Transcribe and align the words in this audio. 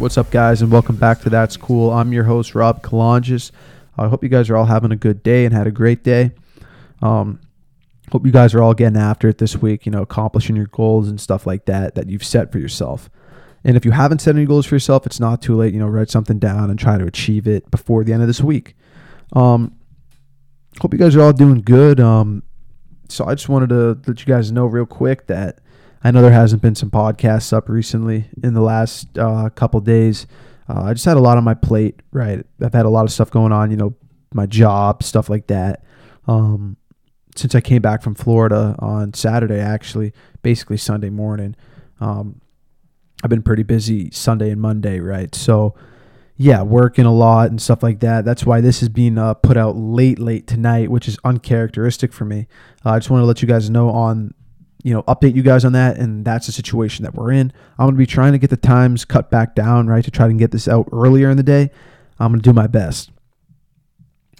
What's 0.00 0.16
up, 0.16 0.30
guys, 0.30 0.62
and 0.62 0.72
welcome 0.72 0.96
back 0.96 1.20
to 1.20 1.28
That's 1.28 1.58
Cool. 1.58 1.90
I'm 1.90 2.10
your 2.10 2.24
host, 2.24 2.54
Rob 2.54 2.82
Kalanges. 2.82 3.50
I 3.98 4.08
hope 4.08 4.22
you 4.22 4.30
guys 4.30 4.48
are 4.48 4.56
all 4.56 4.64
having 4.64 4.92
a 4.92 4.96
good 4.96 5.22
day 5.22 5.44
and 5.44 5.54
had 5.54 5.66
a 5.66 5.70
great 5.70 6.02
day. 6.02 6.30
Um, 7.02 7.38
hope 8.10 8.24
you 8.24 8.32
guys 8.32 8.54
are 8.54 8.62
all 8.62 8.72
getting 8.72 8.96
after 8.96 9.28
it 9.28 9.36
this 9.36 9.58
week, 9.58 9.84
you 9.84 9.92
know, 9.92 10.00
accomplishing 10.00 10.56
your 10.56 10.68
goals 10.68 11.10
and 11.10 11.20
stuff 11.20 11.46
like 11.46 11.66
that 11.66 11.96
that 11.96 12.08
you've 12.08 12.24
set 12.24 12.50
for 12.50 12.58
yourself. 12.58 13.10
And 13.62 13.76
if 13.76 13.84
you 13.84 13.90
haven't 13.90 14.22
set 14.22 14.34
any 14.36 14.46
goals 14.46 14.64
for 14.64 14.74
yourself, 14.74 15.04
it's 15.04 15.20
not 15.20 15.42
too 15.42 15.54
late. 15.54 15.74
You 15.74 15.80
know, 15.80 15.86
write 15.86 16.08
something 16.08 16.38
down 16.38 16.70
and 16.70 16.78
try 16.78 16.96
to 16.96 17.04
achieve 17.04 17.46
it 17.46 17.70
before 17.70 18.02
the 18.02 18.14
end 18.14 18.22
of 18.22 18.26
this 18.26 18.40
week. 18.40 18.76
Um, 19.34 19.76
hope 20.80 20.94
you 20.94 20.98
guys 20.98 21.14
are 21.14 21.20
all 21.20 21.34
doing 21.34 21.60
good. 21.60 22.00
Um, 22.00 22.42
so 23.10 23.26
I 23.26 23.34
just 23.34 23.50
wanted 23.50 23.68
to 23.68 24.00
let 24.06 24.18
you 24.18 24.26
guys 24.26 24.50
know 24.50 24.64
real 24.64 24.86
quick 24.86 25.26
that 25.26 25.58
I 26.02 26.10
know 26.10 26.22
there 26.22 26.32
hasn't 26.32 26.62
been 26.62 26.74
some 26.74 26.90
podcasts 26.90 27.52
up 27.52 27.68
recently 27.68 28.30
in 28.42 28.54
the 28.54 28.62
last 28.62 29.18
uh, 29.18 29.50
couple 29.50 29.80
days. 29.80 30.26
Uh, 30.68 30.84
I 30.84 30.92
just 30.94 31.04
had 31.04 31.16
a 31.16 31.20
lot 31.20 31.36
on 31.36 31.44
my 31.44 31.54
plate, 31.54 32.00
right? 32.12 32.44
I've 32.62 32.72
had 32.72 32.86
a 32.86 32.90
lot 32.90 33.04
of 33.04 33.12
stuff 33.12 33.30
going 33.30 33.52
on, 33.52 33.70
you 33.70 33.76
know, 33.76 33.94
my 34.32 34.46
job, 34.46 35.02
stuff 35.02 35.28
like 35.28 35.48
that. 35.48 35.84
Um, 36.26 36.76
since 37.36 37.54
I 37.54 37.60
came 37.60 37.82
back 37.82 38.02
from 38.02 38.14
Florida 38.14 38.76
on 38.78 39.14
Saturday, 39.14 39.58
actually, 39.60 40.12
basically 40.42 40.76
Sunday 40.76 41.10
morning. 41.10 41.56
Um, 42.00 42.40
I've 43.22 43.30
been 43.30 43.42
pretty 43.42 43.62
busy 43.62 44.10
Sunday 44.10 44.50
and 44.50 44.60
Monday, 44.60 45.00
right? 45.00 45.34
So, 45.34 45.74
yeah, 46.36 46.62
working 46.62 47.04
a 47.04 47.12
lot 47.12 47.50
and 47.50 47.60
stuff 47.60 47.82
like 47.82 48.00
that. 48.00 48.24
That's 48.24 48.46
why 48.46 48.60
this 48.62 48.82
is 48.82 48.88
being 48.88 49.18
uh, 49.18 49.34
put 49.34 49.56
out 49.56 49.76
late, 49.76 50.18
late 50.18 50.46
tonight, 50.46 50.90
which 50.90 51.06
is 51.06 51.18
uncharacteristic 51.24 52.12
for 52.12 52.24
me. 52.24 52.46
Uh, 52.84 52.90
I 52.90 52.98
just 52.98 53.10
want 53.10 53.20
to 53.22 53.26
let 53.26 53.42
you 53.42 53.48
guys 53.48 53.68
know 53.68 53.90
on, 53.90 54.32
you 54.82 54.94
know, 54.94 55.02
update 55.04 55.34
you 55.34 55.42
guys 55.42 55.64
on 55.64 55.72
that, 55.72 55.98
and 55.98 56.24
that's 56.24 56.46
the 56.46 56.52
situation 56.52 57.02
that 57.04 57.14
we're 57.14 57.32
in. 57.32 57.52
I'm 57.78 57.86
going 57.86 57.94
to 57.94 57.98
be 57.98 58.06
trying 58.06 58.32
to 58.32 58.38
get 58.38 58.50
the 58.50 58.56
times 58.56 59.04
cut 59.04 59.30
back 59.30 59.54
down, 59.54 59.86
right, 59.86 60.04
to 60.04 60.10
try 60.10 60.26
to 60.26 60.34
get 60.34 60.50
this 60.50 60.68
out 60.68 60.88
earlier 60.92 61.30
in 61.30 61.36
the 61.36 61.42
day. 61.42 61.70
I'm 62.18 62.32
going 62.32 62.40
to 62.40 62.48
do 62.48 62.52
my 62.52 62.66
best. 62.66 63.10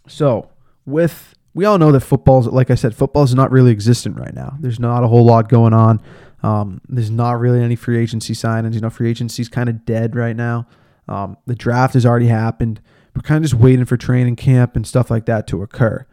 So, 0.07 0.51
with 0.87 1.35
we 1.55 1.65
all 1.65 1.79
know 1.79 1.93
that 1.93 2.01
football's 2.01 2.47
like 2.47 2.71
I 2.71 2.75
said, 2.75 2.95
football 2.95 3.23
is 3.23 3.35
not 3.35 3.51
really 3.51 3.71
existent 3.71 4.19
right 4.19 4.35
now. 4.35 4.57
There's 4.61 4.81
not 4.81 5.05
a 5.05 5.09
whole 5.09 5.25
lot 5.25 5.49
going 5.49 5.73
on. 5.73 6.01
Um, 6.43 6.81
there's 6.89 7.11
not 7.11 7.39
really 7.39 7.63
any 7.63 7.77
free 7.77 7.99
agency 7.99 8.35
signings. 8.35 8.75
You 8.75 8.81
know, 8.81 8.91
free 8.91 9.11
agency's 9.11 9.49
kind 9.49 9.69
of 9.69 9.85
dead 9.85 10.17
right 10.17 10.37
now. 10.37 10.67
Um, 11.09 11.37
the 11.47 11.55
draft 11.55 11.95
has 11.95 12.07
already 12.07 12.29
happened. 12.29 12.81
We're 13.15 13.23
kind 13.23 13.45
of 13.45 13.51
just 13.51 13.61
waiting 13.61 13.85
for 13.85 13.97
training 13.97 14.37
camp 14.37 14.77
and 14.77 14.87
stuff 14.87 15.11
like 15.11 15.27
that 15.27 15.47
to 15.49 15.63
occur. 15.63 16.07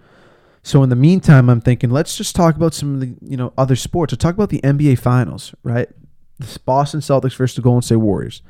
So 0.67 0.83
in 0.83 0.89
the 0.89 0.97
meantime, 0.97 1.49
I'm 1.49 1.61
thinking 1.61 1.91
let's 1.91 2.17
just 2.17 2.35
talk 2.35 2.57
about 2.57 2.73
some 2.73 2.95
of 2.95 2.99
the 2.99 3.15
you 3.21 3.37
know 3.37 3.53
other 3.57 3.77
sports. 3.77 4.11
Let's 4.11 4.21
talk 4.21 4.33
about 4.33 4.49
the 4.49 4.59
NBA 4.59 4.99
Finals, 4.99 5.55
right? 5.63 5.87
The 6.39 6.59
Boston 6.65 6.99
Celtics 6.99 7.37
versus 7.37 7.55
the 7.55 7.61
Golden 7.61 7.81
State 7.81 7.95
Warriors. 7.95 8.41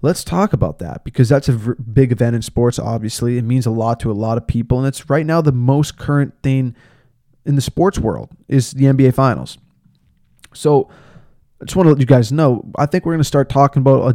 Let's 0.00 0.22
talk 0.22 0.52
about 0.52 0.78
that 0.78 1.02
because 1.02 1.28
that's 1.28 1.48
a 1.48 1.52
v- 1.54 1.72
big 1.92 2.12
event 2.12 2.36
in 2.36 2.42
sports. 2.42 2.78
Obviously, 2.78 3.38
it 3.38 3.42
means 3.42 3.66
a 3.66 3.72
lot 3.72 3.98
to 4.00 4.12
a 4.12 4.14
lot 4.14 4.38
of 4.38 4.46
people, 4.46 4.78
and 4.78 4.86
it's 4.86 5.10
right 5.10 5.26
now 5.26 5.40
the 5.40 5.50
most 5.50 5.98
current 5.98 6.32
thing 6.44 6.76
in 7.44 7.56
the 7.56 7.60
sports 7.60 7.98
world 7.98 8.30
is 8.46 8.70
the 8.70 8.84
NBA 8.84 9.12
Finals. 9.12 9.58
So 10.52 10.88
I 11.60 11.64
just 11.64 11.74
want 11.74 11.88
to 11.88 11.90
let 11.90 11.98
you 11.98 12.06
guys 12.06 12.30
know. 12.30 12.70
I 12.78 12.86
think 12.86 13.04
we're 13.04 13.14
going 13.14 13.18
to 13.18 13.24
start 13.24 13.48
talking 13.48 13.80
about 13.80 14.14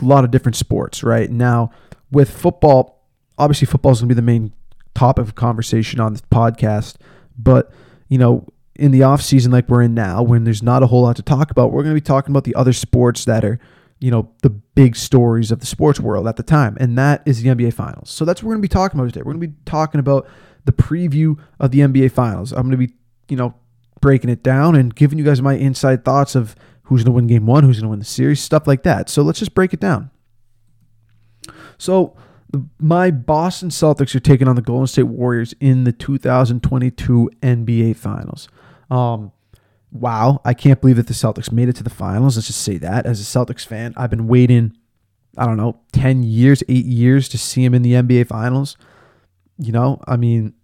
a 0.00 0.04
lot 0.04 0.22
of 0.22 0.30
different 0.30 0.54
sports 0.54 1.02
right 1.02 1.28
now. 1.28 1.72
With 2.12 2.30
football, 2.30 3.04
obviously, 3.36 3.66
football 3.66 3.90
is 3.90 3.98
going 3.98 4.10
to 4.10 4.14
be 4.14 4.16
the 4.16 4.22
main 4.22 4.52
topic 5.00 5.24
of 5.24 5.34
conversation 5.34 5.98
on 6.00 6.12
this 6.12 6.22
podcast. 6.22 6.96
But 7.38 7.72
you 8.08 8.18
know, 8.18 8.46
in 8.74 8.90
the 8.90 9.02
off 9.02 9.22
season 9.22 9.50
like 9.50 9.68
we're 9.68 9.82
in 9.82 9.94
now, 9.94 10.22
when 10.22 10.44
there's 10.44 10.62
not 10.62 10.82
a 10.82 10.86
whole 10.86 11.02
lot 11.02 11.16
to 11.16 11.22
talk 11.22 11.50
about, 11.50 11.72
we're 11.72 11.82
going 11.82 11.94
to 11.94 12.00
be 12.00 12.04
talking 12.04 12.32
about 12.32 12.44
the 12.44 12.54
other 12.54 12.72
sports 12.72 13.24
that 13.24 13.44
are 13.44 13.58
you 14.00 14.10
know, 14.10 14.30
the 14.42 14.48
big 14.48 14.96
stories 14.96 15.50
of 15.50 15.60
the 15.60 15.66
sports 15.66 16.00
world 16.00 16.26
at 16.26 16.36
the 16.36 16.42
time, 16.42 16.76
and 16.80 16.96
that 16.96 17.22
is 17.26 17.42
the 17.42 17.50
NBA 17.50 17.74
Finals. 17.74 18.10
So 18.10 18.24
that's 18.24 18.42
what 18.42 18.48
we're 18.48 18.54
going 18.54 18.62
to 18.62 18.68
be 18.68 18.72
talking 18.72 18.98
about 18.98 19.12
today. 19.12 19.20
We're 19.20 19.34
going 19.34 19.42
to 19.42 19.48
be 19.48 19.54
talking 19.66 20.00
about 20.00 20.26
the 20.64 20.72
preview 20.72 21.38
of 21.58 21.70
the 21.70 21.80
NBA 21.80 22.10
Finals. 22.12 22.52
I'm 22.52 22.62
going 22.62 22.70
to 22.70 22.76
be, 22.78 22.94
you 23.28 23.36
know, 23.36 23.54
breaking 24.00 24.30
it 24.30 24.42
down 24.42 24.74
and 24.74 24.94
giving 24.94 25.18
you 25.18 25.24
guys 25.24 25.42
my 25.42 25.52
inside 25.52 26.02
thoughts 26.02 26.34
of 26.34 26.56
who's 26.84 27.04
going 27.04 27.12
to 27.12 27.16
win 27.16 27.26
game 27.26 27.46
one, 27.46 27.62
who's 27.62 27.76
going 27.76 27.88
to 27.88 27.90
win 27.90 27.98
the 27.98 28.06
series, 28.06 28.40
stuff 28.40 28.66
like 28.66 28.84
that. 28.84 29.10
So 29.10 29.20
let's 29.20 29.38
just 29.38 29.54
break 29.54 29.74
it 29.74 29.80
down. 29.80 30.10
So 31.76 32.16
my 32.78 33.10
Boston 33.10 33.68
Celtics 33.68 34.14
are 34.14 34.20
taking 34.20 34.48
on 34.48 34.56
the 34.56 34.62
Golden 34.62 34.86
State 34.86 35.04
Warriors 35.04 35.54
in 35.60 35.84
the 35.84 35.92
2022 35.92 37.30
NBA 37.42 37.96
Finals. 37.96 38.48
Um, 38.90 39.32
wow, 39.92 40.40
I 40.44 40.54
can't 40.54 40.80
believe 40.80 40.96
that 40.96 41.06
the 41.06 41.14
Celtics 41.14 41.52
made 41.52 41.68
it 41.68 41.76
to 41.76 41.84
the 41.84 41.90
finals. 41.90 42.36
Let's 42.36 42.48
just 42.48 42.62
say 42.62 42.78
that. 42.78 43.06
As 43.06 43.20
a 43.20 43.24
Celtics 43.24 43.64
fan, 43.64 43.94
I've 43.96 44.10
been 44.10 44.26
waiting, 44.26 44.76
I 45.36 45.46
don't 45.46 45.56
know, 45.56 45.80
10 45.92 46.22
years, 46.22 46.62
eight 46.68 46.86
years 46.86 47.28
to 47.30 47.38
see 47.38 47.64
him 47.64 47.74
in 47.74 47.82
the 47.82 47.92
NBA 47.92 48.26
finals. 48.26 48.76
You 49.58 49.72
know, 49.72 50.00
I 50.06 50.16
mean, 50.16 50.54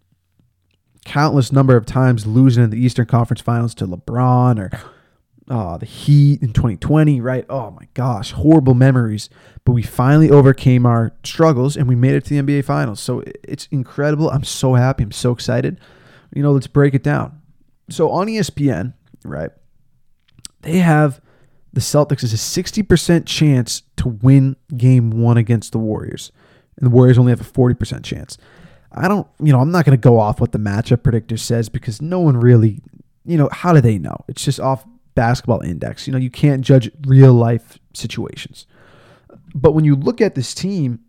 countless 1.05 1.53
number 1.53 1.77
of 1.77 1.87
times 1.87 2.27
losing 2.27 2.65
in 2.65 2.71
the 2.71 2.79
Eastern 2.79 3.07
Conference 3.07 3.41
finals 3.41 3.75
to 3.77 3.87
LeBron 3.87 4.59
or 4.59 4.71
uh, 5.49 5.79
the 5.79 5.87
Heat 5.87 6.43
in 6.43 6.53
2020, 6.53 7.21
right? 7.21 7.45
Oh 7.49 7.71
my 7.71 7.89
gosh, 7.95 8.33
horrible 8.33 8.75
memories. 8.75 9.29
But 9.65 9.73
we 9.73 9.83
finally 9.83 10.31
overcame 10.31 10.87
our 10.87 11.13
struggles 11.25 11.77
and 11.77 11.89
we 11.89 11.95
made 11.95 12.15
it 12.15 12.25
to 12.25 12.31
the 12.31 12.43
NBA 12.43 12.65
finals. 12.65 13.01
So 13.01 13.23
it's 13.45 13.69
incredible. 13.71 14.31
I'm 14.31 14.45
so 14.45 14.75
happy. 14.75 15.05
I'm 15.05 15.13
so 15.13 15.33
excited. 15.33 15.81
You 16.35 16.43
know, 16.43 16.53
let's 16.53 16.67
break 16.67 16.95
it 16.95 17.03
down. 17.03 17.41
So 17.89 18.11
on 18.11 18.27
ESPN, 18.27 18.95
right? 19.25 19.51
They 20.63 20.79
have 20.79 21.21
the 21.73 21.81
Celtics 21.81 22.25
as 22.25 22.33
a 22.33 22.37
60% 22.37 23.27
chance 23.27 23.83
to 23.97 24.09
win 24.09 24.57
game 24.77 25.11
one 25.11 25.37
against 25.37 25.73
the 25.73 25.79
Warriors. 25.79 26.33
And 26.77 26.87
the 26.87 26.91
Warriors 26.91 27.19
only 27.19 27.31
have 27.31 27.41
a 27.41 27.45
40% 27.45 28.03
chance. 28.03 28.39
I 28.93 29.09
don't, 29.09 29.27
you 29.41 29.53
know, 29.53 29.61
I'm 29.61 29.71
not 29.71 29.85
going 29.85 29.97
to 29.97 30.03
go 30.03 30.19
off 30.19 30.41
what 30.41 30.53
the 30.53 30.59
matchup 30.59 31.03
predictor 31.03 31.37
says 31.37 31.69
because 31.69 32.01
no 32.01 32.19
one 32.21 32.37
really, 32.37 32.81
you 33.25 33.37
know, 33.37 33.49
how 33.53 33.73
do 33.73 33.81
they 33.81 33.99
know? 33.99 34.25
It's 34.27 34.45
just 34.45 34.59
off 34.59 34.85
basketball 35.17 35.61
index. 35.63 36.07
You 36.07 36.13
know, 36.13 36.19
you 36.19 36.31
can't 36.31 36.63
judge 36.63 36.91
real 37.07 37.35
life 37.35 37.79
situations. 37.93 38.67
But 39.53 39.73
when 39.73 39.85
you 39.85 39.97
look 39.97 40.21
at 40.21 40.37
this 40.37 40.55
team, 40.55 41.01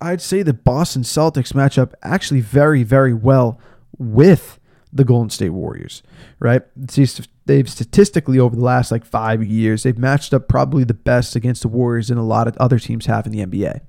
I'd 0.00 0.22
say 0.22 0.42
the 0.42 0.54
Boston 0.54 1.02
Celtics 1.02 1.54
match 1.54 1.78
up 1.78 1.94
actually 2.02 2.40
very, 2.40 2.82
very 2.82 3.12
well 3.12 3.60
with 3.98 4.58
the 4.92 5.04
Golden 5.04 5.28
State 5.30 5.50
Warriors, 5.50 6.02
right? 6.38 6.62
They've 6.76 7.68
statistically 7.68 8.38
over 8.38 8.56
the 8.56 8.62
last 8.62 8.90
like 8.90 9.04
five 9.04 9.44
years, 9.44 9.82
they've 9.82 9.98
matched 9.98 10.32
up 10.32 10.48
probably 10.48 10.84
the 10.84 10.94
best 10.94 11.36
against 11.36 11.62
the 11.62 11.68
Warriors 11.68 12.08
than 12.08 12.18
a 12.18 12.24
lot 12.24 12.48
of 12.48 12.56
other 12.56 12.78
teams 12.78 13.06
have 13.06 13.26
in 13.26 13.32
the 13.32 13.44
NBA. 13.44 13.80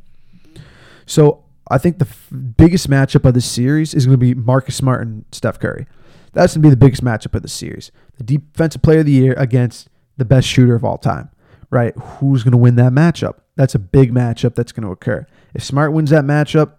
So 1.06 1.44
I 1.70 1.78
think 1.78 2.00
the 2.00 2.06
f- 2.06 2.28
biggest 2.58 2.90
matchup 2.90 3.26
of 3.26 3.34
the 3.34 3.42
series 3.42 3.94
is 3.94 4.06
going 4.06 4.20
to 4.20 4.26
be 4.26 4.34
Marcus 4.34 4.76
Smart 4.76 5.02
and 5.06 5.26
Steph 5.32 5.60
Curry. 5.60 5.88
That's 6.34 6.54
going 6.54 6.62
to 6.62 6.68
be 6.68 6.70
the 6.70 6.78
biggest 6.78 7.04
matchup 7.04 7.36
of 7.36 7.42
the 7.42 7.48
series. 7.48 7.92
The 8.18 8.24
defensive 8.24 8.82
player 8.82 9.00
of 9.00 9.06
the 9.06 9.12
year 9.12 9.34
against 9.38 9.90
the 10.18 10.26
best 10.26 10.48
shooter 10.48 10.76
of 10.76 10.86
all 10.86 10.98
time, 10.98 11.30
right? 11.70 11.94
Who's 11.98 12.44
going 12.44 12.52
to 12.52 12.58
win 12.58 12.76
that 12.76 12.94
matchup? 12.94 13.36
That's 13.56 13.76
a 13.76 13.80
big 13.80 14.14
matchup 14.14 14.56
that's 14.56 14.72
going 14.72 14.86
to 14.86 14.92
occur. 14.92 15.28
If 15.54 15.64
Smart 15.64 15.94
wins 15.94 16.10
that 16.12 16.24
matchup, 16.24 16.74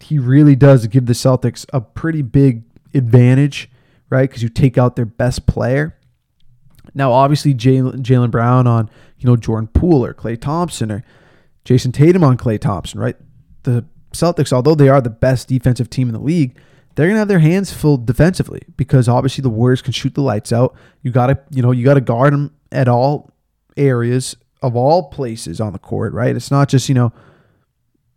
he 0.00 0.18
really 0.18 0.56
does 0.56 0.86
give 0.88 1.06
the 1.06 1.12
Celtics 1.12 1.64
a 1.72 1.80
pretty 1.80 2.22
big 2.22 2.64
advantage, 2.94 3.70
right? 4.10 4.28
Because 4.28 4.42
you 4.42 4.48
take 4.48 4.76
out 4.76 4.96
their 4.96 5.06
best 5.06 5.46
player. 5.46 5.96
Now, 6.94 7.12
obviously, 7.12 7.54
Jaylen 7.54 8.30
Brown 8.30 8.66
on 8.66 8.90
you 9.18 9.26
know 9.26 9.36
Jordan 9.36 9.68
Poole 9.68 10.04
or 10.04 10.12
Klay 10.12 10.38
Thompson 10.38 10.90
or 10.90 11.04
Jayson 11.64 11.92
Tatum 11.92 12.24
on 12.24 12.36
Klay 12.36 12.58
Thompson, 12.58 13.00
right? 13.00 13.16
The 13.62 13.84
Celtics, 14.12 14.52
although 14.52 14.74
they 14.74 14.88
are 14.88 15.00
the 15.00 15.10
best 15.10 15.48
defensive 15.48 15.88
team 15.88 16.08
in 16.08 16.12
the 16.12 16.20
league, 16.20 16.58
they're 16.94 17.08
gonna 17.08 17.18
have 17.18 17.28
their 17.28 17.38
hands 17.38 17.72
full 17.72 17.96
defensively 17.96 18.62
because 18.76 19.08
obviously 19.08 19.42
the 19.42 19.50
Warriors 19.50 19.82
can 19.82 19.92
shoot 19.92 20.14
the 20.14 20.22
lights 20.22 20.52
out. 20.52 20.74
You 21.02 21.10
gotta, 21.10 21.38
you 21.50 21.62
know, 21.62 21.72
you 21.72 21.84
gotta 21.84 22.00
guard 22.00 22.32
them 22.32 22.54
at 22.70 22.88
all 22.88 23.30
areas 23.76 24.36
of 24.62 24.76
all 24.76 25.10
places 25.10 25.60
on 25.60 25.72
the 25.72 25.78
court, 25.78 26.12
right? 26.12 26.34
It's 26.34 26.50
not 26.50 26.68
just 26.68 26.88
you 26.88 26.94
know 26.94 27.12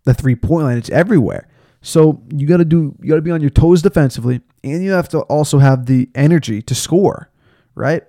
the 0.03 0.13
three 0.13 0.35
point 0.35 0.65
line; 0.65 0.77
it's 0.77 0.89
everywhere. 0.89 1.47
So 1.85 2.23
you 2.33 2.47
got 2.47 2.57
to 2.57 2.65
do 2.65 2.95
you 2.99 3.09
got 3.09 3.15
to 3.15 3.21
be 3.21 3.29
on 3.29 3.41
your 3.41 3.51
toes 3.51 3.83
defensively 3.83 4.41
and 4.63 4.83
you 4.83 4.91
have 4.91 5.07
to 5.09 5.19
also 5.21 5.59
have 5.59 5.85
the 5.85 6.09
energy 6.15 6.63
to 6.63 6.73
score, 6.73 7.29
right? 7.75 8.03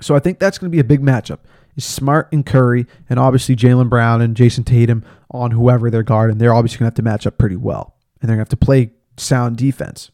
So 0.00 0.14
I 0.14 0.20
think 0.20 0.38
that's 0.38 0.58
to 0.58 0.68
be 0.68 0.78
a 0.78 0.84
big 0.84 1.02
matchup. 1.02 1.40
Is 1.74 1.84
Smart 1.84 2.28
and 2.32 2.46
Curry 2.46 2.86
and 3.10 3.18
obviously 3.18 3.56
Jaylen 3.56 3.88
Brown 3.88 4.20
and 4.20 4.36
Jayson 4.36 4.64
Tatum 4.64 5.04
on 5.32 5.50
whoever 5.50 5.90
they're 5.90 6.04
guarding. 6.04 6.38
They're 6.38 6.54
obviously 6.54 6.78
to 6.78 6.84
have 6.84 6.94
to 6.94 7.02
match 7.02 7.26
up 7.26 7.38
pretty 7.38 7.56
well. 7.56 7.96
And 8.20 8.28
they're 8.28 8.36
to 8.36 8.40
have 8.40 8.48
to 8.50 8.56
play 8.56 8.92
sound 9.18 9.56
defense. 9.56 10.10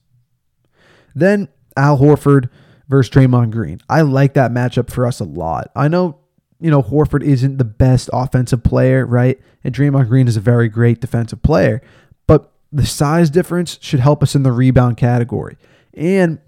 Then 1.14 1.48
Al 1.76 1.98
Horford 1.98 2.48
versus 2.88 3.14
Draymond 3.14 3.50
Green. 3.50 3.80
I 3.88 4.02
like 4.02 4.34
that 4.34 4.50
matchup 4.50 4.90
for 4.90 5.06
us 5.06 5.20
a 5.20 5.24
lot. 5.24 5.70
I 5.76 5.88
know, 5.88 6.18
you 6.60 6.70
know, 6.70 6.82
Horford 6.82 7.22
isn't 7.22 7.58
the 7.58 7.64
best 7.64 8.10
offensive 8.12 8.62
player, 8.62 9.06
right? 9.06 9.40
And 9.62 9.74
Draymond 9.74 10.08
Green 10.08 10.28
is 10.28 10.36
a 10.36 10.40
very 10.40 10.68
great 10.68 11.00
defensive 11.00 11.42
player 11.42 11.80
but 12.26 12.52
the 12.72 12.86
size 12.86 13.30
difference 13.30 13.78
should 13.80 14.00
help 14.00 14.22
us 14.22 14.34
in 14.34 14.42
the 14.42 14.52
rebound 14.52 14.96
category. 14.96 15.56
And 15.94 16.38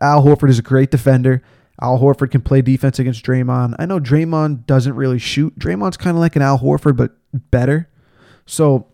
Al 0.00 0.24
Horford 0.24 0.50
is 0.50 0.58
a 0.58 0.62
great 0.62 0.90
defender. 0.90 1.42
Al 1.80 1.98
Horford 1.98 2.30
can 2.30 2.42
play 2.42 2.60
defense 2.60 2.98
against 2.98 3.24
Draymond. 3.24 3.74
I 3.78 3.86
know 3.86 3.98
Draymond 3.98 4.66
doesn't 4.66 4.94
really 4.94 5.18
shoot. 5.18 5.58
Draymond's 5.58 5.96
kind 5.96 6.16
of 6.16 6.20
like 6.20 6.36
an 6.36 6.42
Al 6.42 6.58
Horford, 6.58 6.96
but 6.96 7.12
better. 7.32 7.88
So 8.44 8.88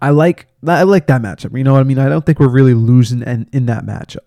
I 0.00 0.10
like 0.10 0.46
I 0.66 0.82
like 0.82 1.06
that 1.08 1.22
matchup. 1.22 1.56
You 1.56 1.64
know 1.64 1.72
what 1.72 1.80
I 1.80 1.84
mean? 1.84 1.98
I 1.98 2.08
don't 2.08 2.24
think 2.24 2.38
we're 2.40 2.48
really 2.48 2.74
losing 2.74 3.22
in, 3.22 3.48
in 3.52 3.66
that 3.66 3.84
matchup. 3.84 4.26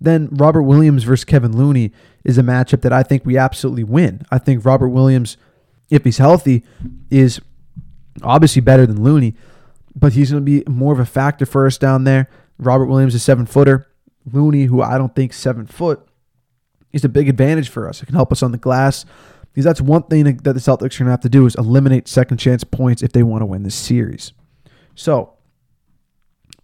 Then 0.00 0.28
Robert 0.32 0.62
Williams 0.62 1.04
versus 1.04 1.24
Kevin 1.24 1.56
Looney 1.56 1.92
is 2.24 2.38
a 2.38 2.42
matchup 2.42 2.82
that 2.82 2.92
I 2.92 3.02
think 3.02 3.26
we 3.26 3.36
absolutely 3.36 3.84
win. 3.84 4.22
I 4.30 4.38
think 4.38 4.64
Robert 4.64 4.88
Williams, 4.88 5.36
if 5.90 6.04
he's 6.04 6.18
healthy, 6.18 6.64
is 7.10 7.40
obviously 8.22 8.60
better 8.60 8.86
than 8.86 9.02
Looney, 9.02 9.34
but 9.96 10.12
he's 10.12 10.30
going 10.30 10.44
to 10.44 10.44
be 10.44 10.62
more 10.70 10.92
of 10.92 11.00
a 11.00 11.06
factor 11.06 11.46
for 11.46 11.66
us 11.66 11.78
down 11.78 12.04
there. 12.04 12.28
Robert 12.58 12.86
Williams 12.86 13.14
is 13.14 13.22
seven 13.22 13.46
footer. 13.46 13.86
Looney, 14.30 14.64
who 14.64 14.82
I 14.82 14.98
don't 14.98 15.14
think 15.14 15.32
seven 15.32 15.66
foot, 15.66 16.06
is 16.92 17.04
a 17.04 17.08
big 17.08 17.28
advantage 17.28 17.68
for 17.68 17.88
us. 17.88 18.02
It 18.02 18.06
can 18.06 18.14
help 18.14 18.32
us 18.32 18.42
on 18.42 18.52
the 18.52 18.58
glass 18.58 19.04
because 19.52 19.64
that's 19.64 19.80
one 19.80 20.04
thing 20.04 20.24
that 20.24 20.42
the 20.42 20.52
Celtics 20.54 20.96
are 20.96 21.04
going 21.04 21.06
to 21.06 21.10
have 21.10 21.20
to 21.20 21.28
do 21.28 21.46
is 21.46 21.54
eliminate 21.56 22.08
second 22.08 22.38
chance 22.38 22.62
points 22.64 23.02
if 23.02 23.12
they 23.12 23.22
want 23.22 23.42
to 23.42 23.46
win 23.46 23.62
this 23.62 23.74
series. 23.74 24.32
So 24.98 25.34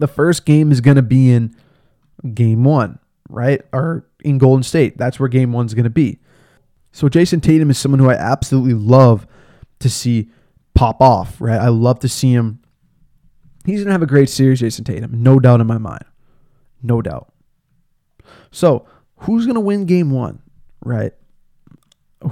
the 0.01 0.09
first 0.09 0.45
game 0.45 0.73
is 0.73 0.81
going 0.81 0.97
to 0.97 1.03
be 1.03 1.31
in 1.31 1.55
game 2.35 2.65
one, 2.65 2.99
right? 3.29 3.63
Or 3.73 4.09
in 4.25 4.39
Golden 4.39 4.65
State. 4.65 4.99
That's 4.99 5.21
where 5.21 5.29
game 5.29 5.53
one's 5.53 5.73
going 5.73 5.85
to 5.85 5.91
be. 5.91 6.19
So 6.91 7.09
Jayson 7.09 7.41
Tatum 7.41 7.71
is 7.71 7.79
someone 7.79 8.01
who 8.01 8.11
I 8.11 8.15
absolutely 8.15 8.75
love 8.75 9.29
to 9.79 9.89
see 9.89 10.31
pop 10.75 11.01
off, 11.01 11.41
right? 11.41 11.61
I 11.61 11.69
love 11.69 12.01
to 12.01 12.09
see 12.09 12.33
him. 12.33 12.59
He's 13.65 13.79
going 13.79 13.87
to 13.87 13.93
have 13.93 14.03
a 14.03 14.07
great 14.07 14.29
series, 14.29 14.61
Jayson 14.61 14.85
Tatum. 14.85 15.23
No 15.23 15.39
doubt 15.39 15.61
in 15.61 15.69
my 15.69 15.79
mind. 15.79 16.05
No 16.83 17.01
doubt. 17.03 17.33
So 18.51 18.85
who's 19.19 19.47
going 19.47 19.55
to 19.55 19.61
win 19.61 19.87
game 19.87 20.11
one, 20.11 20.43
right? 20.85 21.13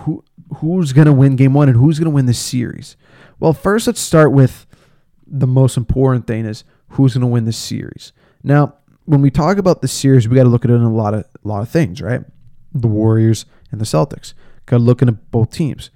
Who 0.00 0.24
who's 0.56 0.92
going 0.92 1.06
to 1.06 1.12
win 1.12 1.36
game 1.36 1.54
one 1.54 1.68
and 1.68 1.78
who's 1.78 2.00
going 2.00 2.10
to 2.10 2.14
win 2.14 2.26
the 2.26 2.34
series? 2.34 2.96
Well, 3.38 3.52
first 3.52 3.86
let's 3.86 4.00
start 4.00 4.32
with 4.32 4.66
the 5.32 5.46
most 5.46 5.76
important 5.76 6.26
thing 6.26 6.44
is 6.44 6.62
who's 6.90 7.14
going 7.14 7.22
to 7.22 7.26
win 7.26 7.46
the 7.46 7.52
series. 7.52 8.12
Now, 8.44 8.74
when 9.06 9.22
we 9.22 9.30
talk 9.30 9.56
about 9.56 9.80
the 9.80 9.88
series, 9.88 10.28
we 10.28 10.36
got 10.36 10.44
to 10.44 10.48
look 10.48 10.64
at 10.64 10.70
it 10.70 10.74
in 10.74 10.82
a 10.82 10.92
lot 10.92 11.14
of 11.14 11.24
a 11.44 11.48
lot 11.48 11.62
of 11.62 11.68
things, 11.68 12.00
right? 12.00 12.20
The 12.72 12.86
Warriors 12.86 13.46
and 13.70 13.80
the 13.80 13.84
Celtics. 13.84 14.34
Got 14.66 14.78
to 14.78 14.82
look 14.82 15.02
at 15.02 15.30
both 15.30 15.50
teams. 15.50 15.90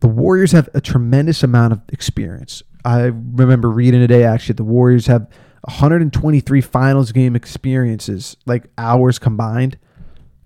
The 0.00 0.08
Warriors 0.08 0.52
have 0.52 0.68
a 0.74 0.80
tremendous 0.80 1.42
amount 1.42 1.72
of 1.72 1.80
experience. 1.90 2.62
I 2.84 3.04
remember 3.04 3.70
reading 3.70 4.00
today 4.00 4.24
actually 4.24 4.56
the 4.56 4.64
Warriors 4.64 5.06
have 5.06 5.28
123 5.62 6.60
finals 6.60 7.12
game 7.12 7.36
experiences, 7.36 8.36
like 8.46 8.66
hours 8.76 9.20
combined, 9.20 9.78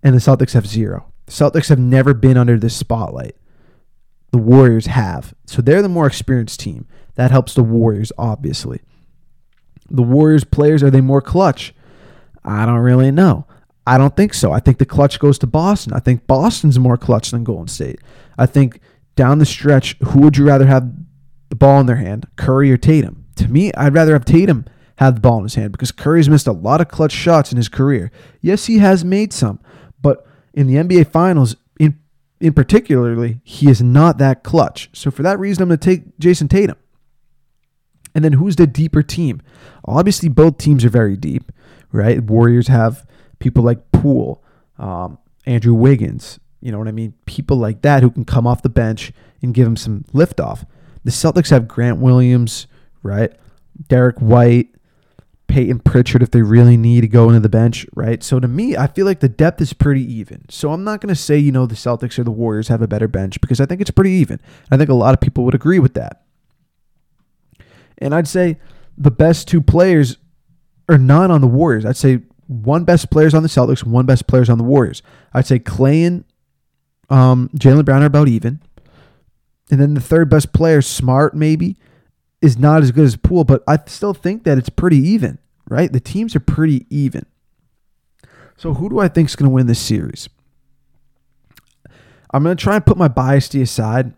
and 0.03 0.15
the 0.15 0.19
Celtics 0.19 0.53
have 0.53 0.67
zero. 0.67 1.11
The 1.25 1.33
Celtics 1.33 1.71
have 1.71 1.79
never 1.79 2.13
been 2.13 2.37
under 2.37 2.59
this 2.59 2.77
spotlight. 2.77 3.35
The 4.37 4.43
Warriors 4.43 4.85
have. 4.85 5.33
So 5.47 5.63
they're 5.63 5.81
the 5.81 5.89
more 5.89 6.07
experienced 6.07 6.61
team. 6.61 6.87
That 7.15 7.31
helps 7.31 7.55
the 7.55 7.63
Warriors, 7.63 8.13
obviously. 8.19 8.83
The 9.89 10.03
Warriors 10.03 10.45
players, 10.45 10.83
are 10.83 10.91
they 10.91 11.01
more 11.01 11.23
clutch? 11.23 11.75
I 12.45 12.67
don't 12.67 12.81
really 12.81 13.11
know. 13.11 13.47
I 13.87 13.97
don't 13.97 14.15
think 14.15 14.35
so. 14.35 14.53
I 14.53 14.61
think 14.61 14.77
the 14.77 14.85
clutch 14.85 15.19
goes 15.19 15.39
to 15.39 15.47
Boston. 15.47 15.95
I 15.95 16.01
think 16.01 16.27
Boston's 16.27 16.79
more 16.79 16.99
clutch 16.99 17.31
than 17.31 17.45
Golden 17.45 17.69
State. 17.69 17.99
I 18.37 18.45
think 18.45 18.81
down 19.15 19.39
the 19.39 19.47
stretch, 19.47 19.97
who 20.09 20.21
would 20.21 20.37
you 20.37 20.47
rather 20.47 20.67
have 20.67 20.93
the 21.49 21.57
ball 21.57 21.81
in 21.81 21.87
their 21.87 21.97
hand, 21.97 22.27
Curry 22.37 22.71
or 22.71 22.77
Tatum? 22.77 23.25
To 23.37 23.49
me, 23.49 23.73
I'd 23.73 23.95
rather 23.95 24.13
have 24.13 24.27
Tatum 24.27 24.67
have 24.97 25.15
the 25.15 25.21
ball 25.23 25.39
in 25.39 25.45
his 25.45 25.55
hand 25.55 25.73
because 25.73 25.93
Curry's 25.93 26.29
missed 26.29 26.47
a 26.47 26.53
lot 26.53 26.83
of 26.83 26.89
clutch 26.89 27.13
shots 27.13 27.53
in 27.53 27.57
his 27.57 27.71
career. 27.71 28.13
Yes, 28.43 28.67
he 28.67 28.81
has 28.81 29.03
made 29.03 29.33
some, 29.33 29.61
but 30.03 30.27
in 30.53 30.67
the 30.67 30.75
NBA 30.75 31.11
Finals, 31.11 31.57
in 32.41 32.53
particularly, 32.53 33.41
he 33.45 33.69
is 33.69 33.83
not 33.83 34.19
that 34.19 34.45
clutch. 34.45 34.91
So 34.93 35.11
for 35.11 35.23
that 35.23 35.39
reason, 35.39 35.63
I'm 35.63 35.69
going 35.69 35.79
to 35.79 35.85
take 35.85 36.19
Jason 36.19 36.49
Tatum. 36.49 36.77
And 38.15 38.25
then 38.25 38.35
who's 38.35 38.57
the 38.57 38.67
deeper 38.67 39.03
team? 39.03 39.43
Obviously, 39.85 40.29
both 40.29 40.59
teams 40.59 40.85
are 40.85 40.91
very 40.91 41.17
deep 41.17 41.53
right? 41.97 42.23
Warriors 42.23 42.69
have 42.69 43.07
people 43.39 43.65
like 43.65 43.91
Poole, 43.93 44.45
um, 44.79 45.19
Andrew 45.47 45.75
Wiggins, 45.75 46.39
you 46.61 46.73
know 46.73 46.79
what 46.79 46.89
I 46.89 46.93
mean? 46.93 47.15
People 47.27 47.57
like 47.57 47.83
that 47.83 48.03
who 48.03 48.11
can 48.11 48.25
come 48.25 48.47
off 48.47 48.63
the 48.63 48.69
bench 48.69 49.13
and 49.43 49.55
give 49.55 49.65
them 49.65 49.77
some 49.77 50.05
liftoff. 50.13 50.65
The 51.05 51.11
Celtics 51.11 51.51
have 51.51 51.69
Grant 51.69 51.99
Williams, 51.99 52.67
right? 53.03 53.33
Derrick 53.89 54.19
White, 54.19 54.75
Payton 55.49 55.81
Pritchard 55.81 56.23
if 56.23 56.31
they 56.31 56.43
really 56.43 56.77
need 56.77 57.03
to 57.03 57.09
go 57.09 57.29
into 57.29 57.41
the 57.41 57.49
bench, 57.49 57.87
right? 57.95 58.23
So 58.23 58.41
to 58.41 58.49
me, 58.49 58.77
I 58.77 58.87
feel 58.87 59.07
like 59.07 59.21
the 59.21 59.29
depth 59.29 59.61
is 59.61 59.73
pretty 59.73 60.03
even. 60.15 60.45
So 60.49 60.73
I'm 60.73 60.85
not 60.85 61.01
going 61.01 61.15
to 61.15 61.21
say, 61.21 61.39
you 61.39 61.53
know, 61.53 61.67
the 61.67 61.75
Celtics 61.75 62.19
or 62.19 62.25
the 62.25 62.31
Warriors 62.31 62.69
have 62.69 62.83
a 62.83 62.89
better 62.89 63.09
bench 63.09 63.41
because 63.41 63.61
I 63.61 63.67
think 63.67 63.81
it's 63.81 63.91
pretty 63.91 64.11
even. 64.13 64.41
I 64.71 64.77
think 64.77 64.91
a 64.91 64.95
lot 64.95 65.15
of 65.15 65.21
people 65.21 65.45
would 65.45 65.55
agree 65.55 65.79
with 65.79 65.95
that. 65.95 66.25
And 67.99 68.15
I'd 68.15 68.29
say 68.29 68.59
the 68.99 69.11
best 69.11 69.49
two 69.49 69.63
players 69.63 70.19
are 70.89 70.99
not 70.99 71.31
on 71.31 71.41
the 71.41 71.47
Warriors. 71.47 71.85
I'd 71.85 71.97
say 71.97 72.21
one 72.47 72.85
best 72.85 73.11
players 73.11 73.35
on 73.35 73.43
the 73.43 73.49
Celtics, 73.49 73.85
one 73.85 74.07
best 74.07 74.27
players 74.27 74.51
on 74.51 74.59
the 74.59 74.65
Warriors. 74.65 75.03
I'd 75.33 75.47
say 75.47 75.59
Klay 75.59 76.07
and 76.07 76.25
um, 77.09 77.51
Jaylen 77.57 77.85
Brown 77.85 78.03
are 78.03 78.07
about 78.07 78.29
even. 78.29 78.61
And 79.71 79.81
then 79.81 79.95
the 79.95 80.01
third 80.01 80.29
best 80.29 80.53
player, 80.53 80.81
Smart 80.81 81.35
maybe, 81.35 81.77
is 82.43 82.59
not 82.59 82.83
as 82.83 82.93
good 82.93 83.05
as 83.05 83.17
Poole, 83.17 83.45
but 83.45 83.63
I 83.67 83.79
still 83.87 84.15
think 84.15 84.45
that 84.45 84.59
it's 84.59 84.69
pretty 84.69 84.99
even, 84.99 85.39
right? 85.69 85.93
The 85.93 86.01
teams 86.01 86.37
are 86.37 86.41
pretty 86.41 86.87
even. 86.91 87.27
So 88.57 88.75
who 88.75 88.89
do 88.89 88.99
I 88.99 89.09
think 89.09 89.29
is 89.29 89.37
going 89.37 89.51
to 89.51 89.55
win 89.55 89.67
this 89.67 89.81
series? 89.81 90.29
I'm 92.33 92.43
going 92.43 92.57
to 92.57 92.63
try 92.63 92.77
and 92.77 92.87
put 92.87 92.97
my 92.97 93.09
bias 93.09 93.49
to 93.51 93.63
aside 93.63 94.13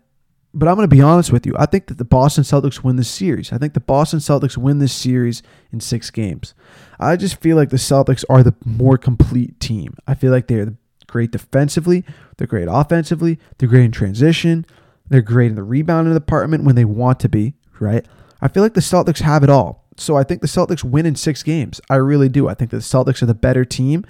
but 0.53 0.67
I'm 0.67 0.75
going 0.75 0.89
to 0.89 0.95
be 0.95 1.01
honest 1.01 1.31
with 1.31 1.45
you. 1.45 1.53
I 1.57 1.65
think 1.65 1.87
that 1.87 1.97
the 1.97 2.05
Boston 2.05 2.43
Celtics 2.43 2.83
win 2.83 2.95
this 2.95 3.09
series. 3.09 3.53
I 3.53 3.57
think 3.57 3.73
the 3.73 3.79
Boston 3.79 4.19
Celtics 4.19 4.57
win 4.57 4.79
this 4.79 4.93
series 4.93 5.43
in 5.71 5.79
six 5.79 6.09
games. 6.09 6.53
I 6.99 7.15
just 7.17 7.39
feel 7.39 7.55
like 7.55 7.69
the 7.69 7.77
Celtics 7.77 8.25
are 8.29 8.41
the 8.41 8.55
more 8.65 8.97
complete 8.97 9.59
team. 9.59 9.95
I 10.07 10.15
feel 10.15 10.31
like 10.31 10.47
they're 10.47 10.75
great 11.07 11.31
defensively, 11.31 12.03
they're 12.37 12.47
great 12.47 12.67
offensively, 12.69 13.39
they're 13.57 13.69
great 13.69 13.85
in 13.85 13.91
transition, 13.91 14.65
they're 15.07 15.21
great 15.21 15.49
in 15.49 15.55
the 15.55 15.63
rebounding 15.63 16.13
department 16.13 16.63
when 16.63 16.75
they 16.75 16.85
want 16.85 17.19
to 17.21 17.29
be, 17.29 17.53
right? 17.81 18.05
I 18.41 18.47
feel 18.47 18.63
like 18.63 18.73
the 18.73 18.81
Celtics 18.81 19.19
have 19.19 19.43
it 19.43 19.49
all. 19.49 19.85
So 19.97 20.15
I 20.15 20.23
think 20.23 20.41
the 20.41 20.47
Celtics 20.47 20.83
win 20.83 21.05
in 21.05 21.15
six 21.15 21.43
games. 21.43 21.81
I 21.89 21.95
really 21.95 22.29
do. 22.29 22.47
I 22.47 22.53
think 22.53 22.71
the 22.71 22.77
Celtics 22.77 23.21
are 23.21 23.25
the 23.25 23.33
better 23.33 23.65
team. 23.65 24.05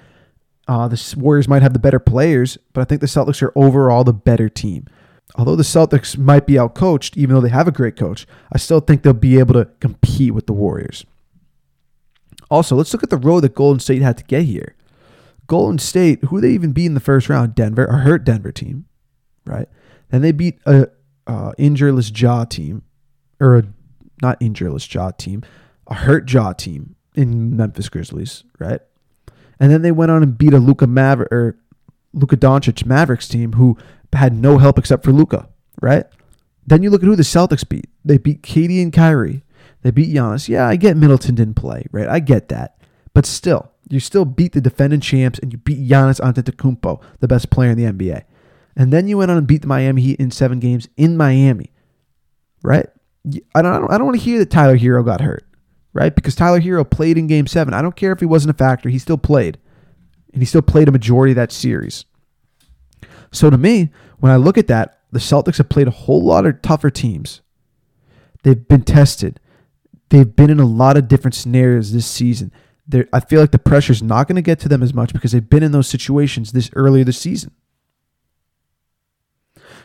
Uh, 0.68 0.86
the 0.86 1.14
Warriors 1.18 1.48
might 1.48 1.62
have 1.62 1.72
the 1.72 1.80
better 1.80 1.98
players, 1.98 2.58
but 2.72 2.80
I 2.80 2.84
think 2.84 3.00
the 3.00 3.08
Celtics 3.08 3.42
are 3.42 3.52
overall 3.56 4.04
the 4.04 4.12
better 4.12 4.48
team 4.48 4.86
although 5.36 5.56
the 5.56 5.62
Celtics 5.62 6.16
might 6.16 6.46
be 6.46 6.54
outcoached, 6.54 7.16
even 7.16 7.34
though 7.34 7.40
they 7.40 7.48
have 7.48 7.68
a 7.68 7.72
great 7.72 7.96
coach, 7.96 8.26
I 8.52 8.58
still 8.58 8.80
think 8.80 9.02
they'll 9.02 9.12
be 9.12 9.38
able 9.38 9.54
to 9.54 9.66
compete 9.80 10.34
with 10.34 10.46
the 10.46 10.52
Warriors. 10.52 11.04
Also, 12.50 12.74
let's 12.74 12.92
look 12.92 13.02
at 13.02 13.10
the 13.10 13.16
road 13.16 13.40
that 13.40 13.54
Golden 13.54 13.80
State 13.80 14.02
had 14.02 14.16
to 14.18 14.24
get 14.24 14.44
here. 14.44 14.74
Golden 15.46 15.78
State, 15.78 16.24
who 16.24 16.40
they 16.40 16.50
even 16.50 16.72
beat 16.72 16.86
in 16.86 16.94
the 16.94 17.00
first 17.00 17.28
round, 17.28 17.54
Denver, 17.54 17.86
a 17.86 17.98
hurt 17.98 18.24
Denver 18.24 18.52
team, 18.52 18.86
right? 19.44 19.68
Then 20.10 20.22
they 20.22 20.32
beat 20.32 20.58
a 20.66 20.88
uh, 21.26 21.52
injureless 21.58 22.18
Ja 22.18 22.44
team, 22.44 22.82
or 23.40 23.56
a 23.56 23.64
not 24.22 24.38
injureless 24.40 24.92
Ja 24.92 25.10
team, 25.10 25.42
a 25.86 25.94
hurt 25.94 26.30
Ja 26.30 26.52
team 26.52 26.94
in 27.14 27.56
Memphis 27.56 27.88
Grizzlies, 27.88 28.44
right? 28.58 28.80
And 29.58 29.70
then 29.70 29.82
they 29.82 29.92
went 29.92 30.10
on 30.10 30.22
and 30.22 30.38
beat 30.38 30.54
a 30.54 30.58
Luka 30.58 30.86
Maverick 30.86 31.32
or 31.32 31.58
Luka 32.12 32.36
Doncic 32.36 32.84
Mavericks 32.86 33.28
team 33.28 33.54
who 33.54 33.76
had 34.12 34.34
no 34.34 34.58
help 34.58 34.78
except 34.78 35.04
for 35.04 35.12
Luka, 35.12 35.48
right? 35.80 36.04
Then 36.66 36.82
you 36.82 36.90
look 36.90 37.02
at 37.02 37.06
who 37.06 37.16
the 37.16 37.22
Celtics 37.22 37.68
beat. 37.68 37.88
They 38.04 38.18
beat 38.18 38.42
KD 38.42 38.82
and 38.82 38.92
Kyrie. 38.92 39.42
They 39.82 39.90
beat 39.90 40.14
Giannis. 40.14 40.48
Yeah, 40.48 40.66
I 40.66 40.76
get 40.76 40.96
Middleton 40.96 41.34
didn't 41.34 41.54
play, 41.54 41.86
right? 41.90 42.08
I 42.08 42.20
get 42.20 42.48
that. 42.48 42.78
But 43.14 43.26
still, 43.26 43.70
you 43.88 43.98
still 43.98 44.24
beat 44.24 44.52
the 44.52 44.60
defending 44.60 45.00
champs 45.00 45.38
and 45.38 45.52
you 45.52 45.58
beat 45.58 45.88
Giannis 45.88 46.20
Antetokounmpo, 46.20 47.02
the 47.20 47.28
best 47.28 47.50
player 47.50 47.70
in 47.70 47.78
the 47.78 47.84
NBA. 47.84 48.24
And 48.76 48.92
then 48.92 49.08
you 49.08 49.18
went 49.18 49.30
on 49.30 49.36
and 49.36 49.46
beat 49.46 49.62
the 49.62 49.68
Miami 49.68 50.02
Heat 50.02 50.20
in 50.20 50.30
seven 50.30 50.60
games 50.60 50.88
in 50.96 51.16
Miami, 51.16 51.72
right? 52.62 52.88
I 53.54 53.62
don't, 53.62 53.90
I 53.90 53.98
don't 53.98 54.06
want 54.06 54.18
to 54.18 54.24
hear 54.24 54.38
that 54.38 54.50
Tyler 54.50 54.78
Herro 54.78 55.04
got 55.04 55.20
hurt, 55.20 55.44
right? 55.92 56.14
Because 56.14 56.34
Tyler 56.34 56.60
Herro 56.60 56.88
played 56.88 57.18
in 57.18 57.26
game 57.26 57.46
seven. 57.46 57.74
I 57.74 57.82
don't 57.82 57.96
care 57.96 58.12
if 58.12 58.20
he 58.20 58.26
wasn't 58.26 58.50
a 58.50 58.58
factor. 58.58 58.88
He 58.88 58.98
still 58.98 59.18
played. 59.18 59.58
And 60.32 60.40
he 60.40 60.46
still 60.46 60.62
played 60.62 60.88
a 60.88 60.92
majority 60.92 61.32
of 61.32 61.36
that 61.36 61.52
series. 61.52 62.04
So 63.32 63.50
to 63.50 63.58
me, 63.58 63.90
when 64.18 64.32
I 64.32 64.36
look 64.36 64.58
at 64.58 64.68
that, 64.68 65.00
the 65.12 65.18
Celtics 65.18 65.58
have 65.58 65.68
played 65.68 65.88
a 65.88 65.92
whole 65.92 66.22
lot 66.22 66.46
of 66.46 66.62
tougher 66.62 66.90
teams. 66.90 67.40
They've 68.42 68.68
been 68.68 68.82
tested. 68.82 69.40
They've 70.08 70.34
been 70.34 70.50
in 70.50 70.60
a 70.60 70.66
lot 70.66 70.96
of 70.96 71.08
different 71.08 71.34
scenarios 71.34 71.92
this 71.92 72.06
season. 72.06 72.52
They're, 72.86 73.08
I 73.12 73.20
feel 73.20 73.40
like 73.40 73.52
the 73.52 73.58
pressure's 73.58 74.02
not 74.02 74.26
going 74.26 74.36
to 74.36 74.42
get 74.42 74.58
to 74.60 74.68
them 74.68 74.82
as 74.82 74.94
much 74.94 75.12
because 75.12 75.32
they've 75.32 75.48
been 75.48 75.62
in 75.62 75.72
those 75.72 75.88
situations 75.88 76.52
this 76.52 76.70
earlier 76.74 77.04
this 77.04 77.18
season. 77.18 77.52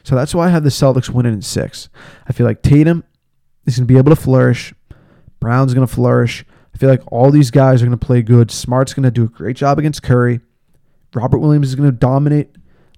So 0.04 0.16
that's 0.16 0.34
why 0.36 0.48
I 0.48 0.50
have 0.50 0.64
the 0.64 0.70
Celtics 0.70 1.10
winning 1.10 1.34
in 1.34 1.42
six. 1.42 1.90
I 2.28 2.34
feel 2.34 2.46
like 2.46 2.62
Tatum 2.62 3.04
is 3.66 3.78
going 3.78 3.88
to 3.88 3.94
be 3.94 3.98
able 3.98 4.16
to 4.16 4.22
flourish. 4.22 4.74
Brown's 5.40 5.74
going 5.74 5.86
to 5.86 5.94
flourish. 5.94 6.46
I 6.74 6.78
feel 6.78 6.90
like 6.90 7.04
all 7.12 7.32
these 7.32 7.52
guys 7.52 7.82
are 7.82 7.86
going 7.86 7.98
to 7.98 8.06
play 8.06 8.22
good. 8.22 8.52
Smart's 8.52 8.94
going 8.94 9.04
to 9.04 9.12
do 9.12 9.24
a 9.24 9.28
great 9.28 9.56
job 9.56 9.80
against 9.80 10.04
Curry. 10.04 10.42
Robert 11.14 11.40
Williams 11.40 11.70
is 11.70 11.76
going 11.76 11.90
to 11.90 11.98
dominate 11.98 12.50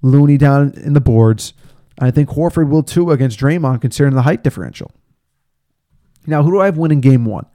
Looney 0.01 0.37
down 0.37 0.73
in 0.77 0.93
the 0.93 1.01
boards. 1.01 1.53
I 1.99 2.11
think 2.11 2.29
Horford 2.29 2.69
will 2.69 2.83
too 2.83 3.11
against 3.11 3.39
Draymond, 3.39 3.81
considering 3.81 4.15
the 4.15 4.23
height 4.23 4.43
differential. 4.43 4.91
Now, 6.25 6.43
who 6.43 6.51
do 6.51 6.59
I 6.59 6.65
have 6.65 6.77
winning 6.77 7.01
game 7.01 7.25
one? 7.25 7.45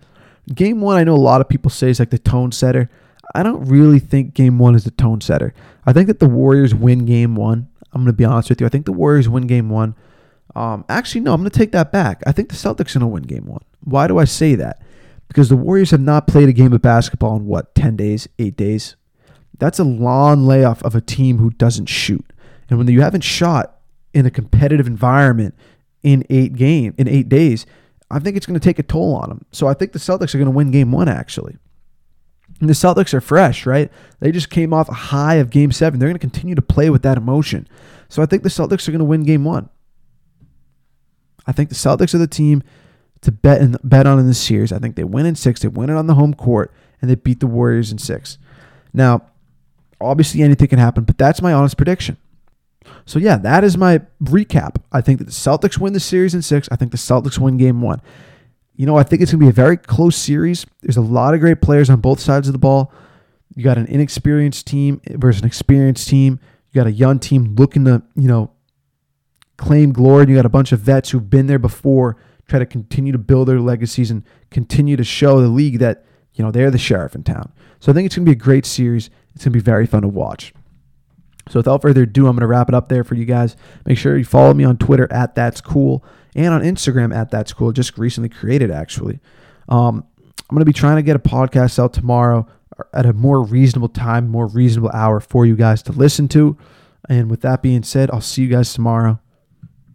Game 0.52 0.80
one, 0.80 0.96
I 0.96 1.04
know 1.04 1.14
a 1.14 1.16
lot 1.16 1.40
of 1.40 1.48
people 1.48 1.70
say 1.70 1.90
is 1.90 1.98
like 1.98 2.10
the 2.10 2.18
tone 2.18 2.52
setter. 2.52 2.90
I 3.34 3.42
don't 3.42 3.64
really 3.64 3.98
think 3.98 4.34
game 4.34 4.58
one 4.58 4.74
is 4.74 4.84
the 4.84 4.90
tone 4.90 5.20
setter. 5.20 5.54
I 5.86 5.92
think 5.92 6.08
that 6.08 6.18
the 6.18 6.28
Warriors 6.28 6.74
win 6.74 7.04
game 7.04 7.34
one. 7.34 7.68
I'm 7.92 8.02
going 8.02 8.12
to 8.12 8.16
be 8.16 8.24
honest 8.24 8.48
with 8.48 8.60
you. 8.60 8.66
I 8.66 8.70
think 8.70 8.86
the 8.86 8.92
Warriors 8.92 9.28
win 9.28 9.46
game 9.46 9.68
one. 9.68 9.94
Um, 10.54 10.84
actually, 10.88 11.22
no, 11.22 11.32
I'm 11.32 11.40
going 11.40 11.50
to 11.50 11.58
take 11.58 11.72
that 11.72 11.92
back. 11.92 12.22
I 12.26 12.32
think 12.32 12.48
the 12.48 12.56
Celtics 12.56 12.94
are 12.94 12.98
going 12.98 13.00
to 13.00 13.06
win 13.06 13.22
game 13.22 13.46
one. 13.46 13.62
Why 13.84 14.06
do 14.06 14.18
I 14.18 14.24
say 14.24 14.54
that? 14.56 14.82
Because 15.28 15.48
the 15.48 15.56
Warriors 15.56 15.90
have 15.92 16.00
not 16.00 16.26
played 16.26 16.48
a 16.48 16.52
game 16.52 16.72
of 16.72 16.82
basketball 16.82 17.36
in 17.36 17.46
what, 17.46 17.74
10 17.74 17.96
days, 17.96 18.28
8 18.38 18.56
days? 18.56 18.96
That's 19.58 19.78
a 19.78 19.84
long 19.84 20.44
layoff 20.44 20.82
of 20.82 20.94
a 20.94 21.00
team 21.00 21.38
who 21.38 21.50
doesn't 21.50 21.86
shoot. 21.86 22.24
And 22.68 22.78
when 22.78 22.88
you 22.88 23.00
haven't 23.00 23.24
shot 23.24 23.78
in 24.12 24.26
a 24.26 24.30
competitive 24.30 24.86
environment 24.86 25.54
in 26.02 26.24
8 26.28 26.54
game 26.54 26.94
in 26.98 27.08
8 27.08 27.28
days, 27.28 27.64
I 28.10 28.18
think 28.18 28.36
it's 28.36 28.44
going 28.44 28.58
to 28.58 28.64
take 28.64 28.78
a 28.78 28.82
toll 28.82 29.14
on 29.14 29.30
them. 29.30 29.46
So 29.52 29.68
I 29.68 29.74
think 29.74 29.92
the 29.92 29.98
Celtics 29.98 30.34
are 30.34 30.38
going 30.38 30.46
to 30.46 30.50
win 30.50 30.70
game 30.70 30.92
1 30.92 31.08
actually. 31.08 31.56
And 32.60 32.68
the 32.68 32.74
Celtics 32.74 33.14
are 33.14 33.20
fresh, 33.20 33.66
right? 33.66 33.90
They 34.20 34.30
just 34.30 34.50
came 34.50 34.74
off 34.74 34.88
a 34.88 34.94
high 34.94 35.36
of 35.36 35.50
game 35.50 35.72
7. 35.72 35.98
They're 35.98 36.08
going 36.08 36.14
to 36.14 36.20
continue 36.20 36.54
to 36.54 36.62
play 36.62 36.90
with 36.90 37.02
that 37.02 37.16
emotion. 37.16 37.66
So 38.08 38.22
I 38.22 38.26
think 38.26 38.42
the 38.42 38.50
Celtics 38.50 38.86
are 38.86 38.92
going 38.92 39.00
to 39.00 39.04
win 39.04 39.24
game 39.24 39.44
1. 39.44 39.68
I 41.46 41.52
think 41.52 41.68
the 41.68 41.74
Celtics 41.74 42.14
are 42.14 42.18
the 42.18 42.26
team 42.26 42.62
to 43.22 43.32
bet 43.32 43.60
and 43.60 43.76
bet 43.84 44.06
on 44.06 44.18
in 44.18 44.26
this 44.26 44.40
series. 44.40 44.72
I 44.72 44.78
think 44.78 44.96
they 44.96 45.04
win 45.04 45.26
in 45.26 45.34
six. 45.34 45.60
They 45.60 45.68
win 45.68 45.90
it 45.90 45.96
on 45.96 46.06
the 46.06 46.14
home 46.14 46.34
court, 46.34 46.72
and 47.00 47.10
they 47.10 47.14
beat 47.14 47.40
the 47.40 47.46
Warriors 47.46 47.92
in 47.92 47.98
six. 47.98 48.38
Now, 48.92 49.22
obviously 50.00 50.42
anything 50.42 50.68
can 50.68 50.78
happen, 50.78 51.04
but 51.04 51.18
that's 51.18 51.40
my 51.40 51.52
honest 51.52 51.76
prediction. 51.76 52.16
So 53.04 53.18
yeah, 53.18 53.36
that 53.38 53.64
is 53.64 53.76
my 53.76 54.00
recap. 54.22 54.76
I 54.90 55.00
think 55.00 55.18
that 55.18 55.24
the 55.24 55.30
Celtics 55.30 55.78
win 55.78 55.92
the 55.92 56.00
series 56.00 56.34
in 56.34 56.42
six. 56.42 56.68
I 56.70 56.76
think 56.76 56.90
the 56.90 56.98
Celtics 56.98 57.38
win 57.38 57.56
game 57.56 57.80
one. 57.80 58.00
You 58.74 58.86
know, 58.86 58.96
I 58.96 59.02
think 59.02 59.22
it's 59.22 59.30
going 59.30 59.40
to 59.40 59.46
be 59.46 59.50
a 59.50 59.52
very 59.52 59.76
close 59.76 60.16
series. 60.16 60.66
There's 60.80 60.96
a 60.96 61.02
lot 61.02 61.34
of 61.34 61.40
great 61.40 61.60
players 61.60 61.90
on 61.90 62.00
both 62.00 62.20
sides 62.20 62.48
of 62.48 62.52
the 62.52 62.58
ball. 62.58 62.92
You 63.54 63.62
got 63.62 63.78
an 63.78 63.86
inexperienced 63.86 64.66
team 64.66 65.00
versus 65.06 65.42
an 65.42 65.46
experienced 65.46 66.08
team. 66.08 66.40
You 66.70 66.80
got 66.80 66.86
a 66.86 66.92
young 66.92 67.18
team 67.18 67.54
looking 67.56 67.84
to, 67.84 68.02
you 68.16 68.28
know, 68.28 68.50
claim 69.62 69.92
glory. 69.92 70.22
And 70.22 70.30
you 70.30 70.36
got 70.36 70.44
a 70.46 70.50
bunch 70.50 70.72
of 70.72 70.80
vets 70.80 71.10
who've 71.10 71.30
been 71.30 71.46
there 71.46 71.58
before, 71.58 72.16
try 72.48 72.58
to 72.58 72.66
continue 72.66 73.12
to 73.12 73.18
build 73.18 73.48
their 73.48 73.60
legacies 73.60 74.10
and 74.10 74.24
continue 74.50 74.96
to 74.96 75.04
show 75.04 75.40
the 75.40 75.48
league 75.48 75.78
that, 75.78 76.04
you 76.34 76.44
know, 76.44 76.50
they're 76.50 76.70
the 76.70 76.78
sheriff 76.78 77.14
in 77.14 77.22
town. 77.22 77.52
So 77.78 77.92
I 77.92 77.94
think 77.94 78.06
it's 78.06 78.16
going 78.16 78.26
to 78.26 78.30
be 78.30 78.36
a 78.36 78.40
great 78.40 78.66
series. 78.66 79.08
It's 79.34 79.44
going 79.44 79.52
to 79.52 79.58
be 79.58 79.60
very 79.60 79.86
fun 79.86 80.02
to 80.02 80.08
watch. 80.08 80.52
So 81.48 81.60
without 81.60 81.82
further 81.82 82.02
ado, 82.02 82.26
I'm 82.26 82.34
going 82.34 82.40
to 82.40 82.46
wrap 82.46 82.68
it 82.68 82.74
up 82.74 82.88
there 82.88 83.04
for 83.04 83.14
you 83.14 83.24
guys. 83.24 83.56
Make 83.86 83.98
sure 83.98 84.16
you 84.16 84.24
follow 84.24 84.52
me 84.52 84.64
on 84.64 84.78
Twitter 84.78 85.10
at 85.12 85.34
That's 85.34 85.60
Cool 85.60 86.04
and 86.34 86.52
on 86.52 86.62
Instagram 86.62 87.14
at 87.14 87.30
That's 87.30 87.52
Cool. 87.52 87.72
Just 87.72 87.96
recently 87.98 88.28
created, 88.28 88.70
actually. 88.70 89.20
Um, 89.68 90.04
I'm 90.38 90.54
going 90.54 90.60
to 90.60 90.64
be 90.64 90.72
trying 90.72 90.96
to 90.96 91.02
get 91.02 91.16
a 91.16 91.20
podcast 91.20 91.78
out 91.78 91.92
tomorrow 91.92 92.46
at 92.92 93.06
a 93.06 93.12
more 93.12 93.42
reasonable 93.42 93.88
time, 93.88 94.28
more 94.28 94.46
reasonable 94.46 94.90
hour 94.92 95.20
for 95.20 95.46
you 95.46 95.54
guys 95.54 95.82
to 95.84 95.92
listen 95.92 96.26
to. 96.28 96.56
And 97.08 97.30
with 97.30 97.42
that 97.42 97.62
being 97.62 97.82
said, 97.82 98.10
I'll 98.10 98.20
see 98.20 98.42
you 98.42 98.48
guys 98.48 98.72
tomorrow. 98.72 99.20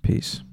Peace. 0.08 0.47